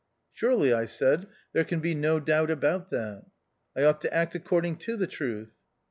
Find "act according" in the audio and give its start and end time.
4.11-4.77